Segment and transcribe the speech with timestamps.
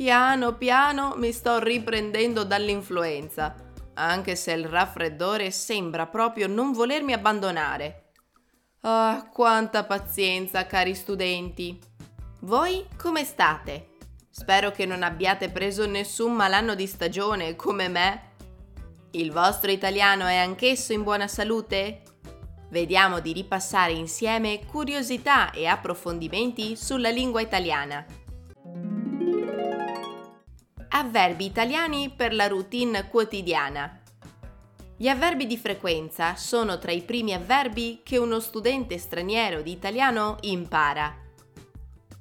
[0.00, 3.54] Piano piano mi sto riprendendo dall'influenza,
[3.96, 8.12] anche se il raffreddore sembra proprio non volermi abbandonare.
[8.80, 11.78] Ah, quanta pazienza, cari studenti!
[12.40, 13.98] Voi come state?
[14.30, 18.22] Spero che non abbiate preso nessun malanno di stagione come me.
[19.10, 22.00] Il vostro italiano è anch'esso in buona salute?
[22.70, 28.06] Vediamo di ripassare insieme curiosità e approfondimenti sulla lingua italiana.
[30.92, 34.00] Avverbi italiani per la routine quotidiana.
[34.96, 40.38] Gli avverbi di frequenza sono tra i primi avverbi che uno studente straniero di italiano
[40.40, 41.16] impara.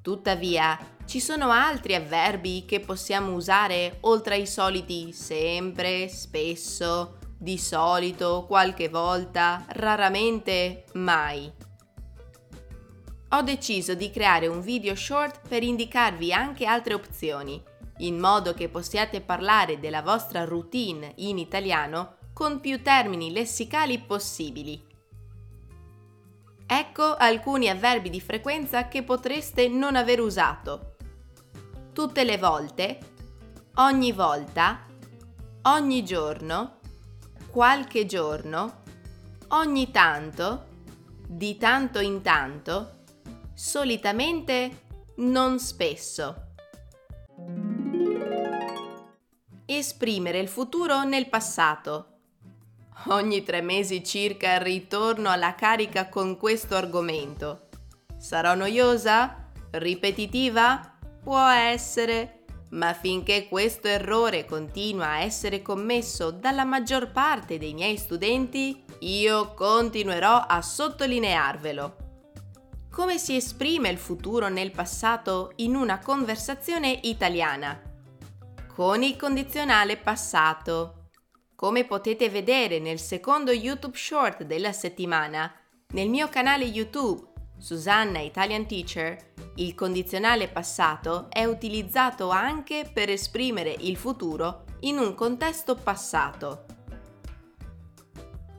[0.03, 8.45] Tuttavia, ci sono altri avverbi che possiamo usare oltre ai soliti sempre, spesso, di solito,
[8.47, 11.51] qualche volta, raramente, mai.
[13.29, 17.61] Ho deciso di creare un video short per indicarvi anche altre opzioni,
[17.99, 24.87] in modo che possiate parlare della vostra routine in italiano con più termini lessicali possibili.
[26.65, 30.95] Ecco alcuni avverbi di frequenza che potreste non aver usato.
[31.93, 32.99] Tutte le volte,
[33.75, 34.85] ogni volta,
[35.63, 36.77] ogni giorno,
[37.49, 38.83] qualche giorno,
[39.49, 40.67] ogni tanto,
[41.27, 43.03] di tanto in tanto,
[43.53, 44.85] solitamente,
[45.17, 46.48] non spesso.
[49.71, 52.05] Esprimere il futuro nel passato.
[53.09, 57.67] Ogni tre mesi circa ritorno alla carica con questo argomento.
[58.17, 59.51] Sarò noiosa?
[59.69, 60.97] Ripetitiva?
[61.21, 67.97] Può essere, ma finché questo errore continua a essere commesso dalla maggior parte dei miei
[67.97, 71.95] studenti, io continuerò a sottolinearvelo.
[72.89, 77.83] Come si esprime il futuro nel passato in una conversazione italiana?
[78.79, 81.09] Con il condizionale passato.
[81.53, 85.53] Come potete vedere nel secondo YouTube Short della settimana,
[85.89, 93.75] nel mio canale YouTube Susanna Italian Teacher, il condizionale passato è utilizzato anche per esprimere
[93.79, 96.63] il futuro in un contesto passato.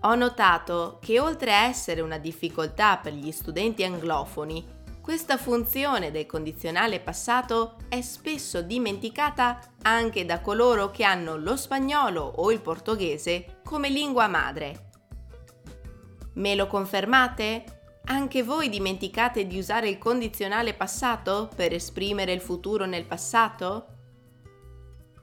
[0.02, 6.26] Ho notato che oltre a essere una difficoltà per gli studenti anglofoni, questa funzione del
[6.26, 13.60] condizionale passato è spesso dimenticata anche da coloro che hanno lo spagnolo o il portoghese
[13.64, 14.90] come lingua madre.
[16.34, 17.78] Me lo confermate?
[18.04, 23.86] Anche voi dimenticate di usare il condizionale passato per esprimere il futuro nel passato?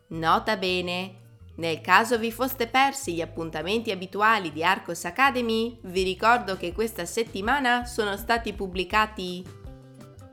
[0.09, 6.55] Nota bene, nel caso vi foste persi gli appuntamenti abituali di Arcos Academy, vi ricordo
[6.55, 9.65] che questa settimana sono stati pubblicati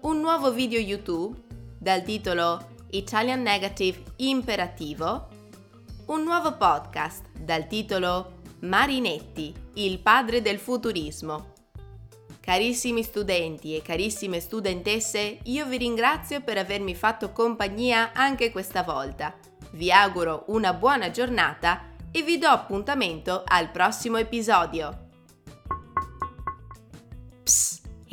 [0.05, 1.35] un nuovo video YouTube
[1.79, 5.29] dal titolo Italian Negative Imperativo,
[6.07, 11.53] un nuovo podcast dal titolo Marinetti, il padre del futurismo.
[12.39, 19.35] Carissimi studenti e carissime studentesse, io vi ringrazio per avermi fatto compagnia anche questa volta.
[19.71, 25.04] Vi auguro una buona giornata e vi do appuntamento al prossimo episodio.